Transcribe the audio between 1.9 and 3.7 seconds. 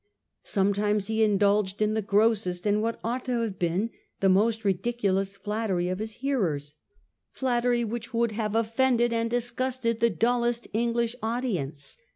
the grossest and what ought to have